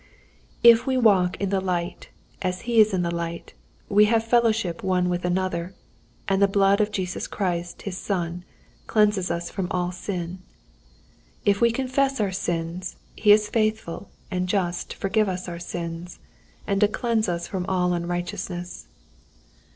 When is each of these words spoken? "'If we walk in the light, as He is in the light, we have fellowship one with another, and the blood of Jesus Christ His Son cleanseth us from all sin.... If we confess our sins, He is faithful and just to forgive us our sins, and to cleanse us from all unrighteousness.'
"'If 0.63 0.87
we 0.87 0.97
walk 0.97 1.37
in 1.39 1.49
the 1.49 1.61
light, 1.61 2.09
as 2.41 2.61
He 2.61 2.81
is 2.81 2.91
in 2.91 3.03
the 3.03 3.13
light, 3.13 3.53
we 3.87 4.05
have 4.05 4.23
fellowship 4.23 4.81
one 4.81 5.09
with 5.09 5.23
another, 5.25 5.75
and 6.27 6.41
the 6.41 6.47
blood 6.47 6.81
of 6.81 6.89
Jesus 6.91 7.27
Christ 7.27 7.83
His 7.83 7.99
Son 7.99 8.43
cleanseth 8.87 9.29
us 9.29 9.51
from 9.51 9.67
all 9.69 9.91
sin.... 9.91 10.39
If 11.45 11.61
we 11.61 11.69
confess 11.71 12.19
our 12.19 12.31
sins, 12.31 12.95
He 13.15 13.31
is 13.31 13.47
faithful 13.47 14.09
and 14.31 14.49
just 14.49 14.89
to 14.89 14.97
forgive 14.97 15.29
us 15.29 15.47
our 15.47 15.59
sins, 15.59 16.17
and 16.65 16.81
to 16.81 16.87
cleanse 16.87 17.29
us 17.29 17.45
from 17.45 17.67
all 17.67 17.93
unrighteousness.' 17.93 18.87